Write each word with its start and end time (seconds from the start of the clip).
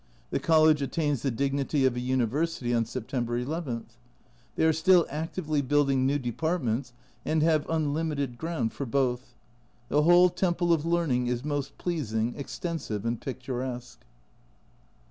The 0.31 0.39
College 0.39 0.81
attains 0.81 1.21
the 1.21 1.29
dignity 1.29 1.85
of 1.85 1.95
a 1.95 1.99
University 1.99 2.73
on 2.73 2.85
September 2.85 3.35
n. 3.35 3.83
They 4.55 4.65
are 4.65 4.73
still 4.73 5.05
actively 5.11 5.61
building 5.61 6.07
new 6.07 6.17
departments 6.17 6.91
and 7.23 7.43
have 7.43 7.69
unlimited 7.69 8.39
ground 8.39 8.73
for 8.73 8.87
more; 8.87 9.19
the 9.89 10.01
whole 10.01 10.31
temple 10.31 10.73
of 10.73 10.87
learning 10.87 11.27
is 11.27 11.45
most 11.45 11.77
pleasing, 11.77 12.33
extensive, 12.35 13.05
and 13.05 13.21
picturesque. 13.21 14.03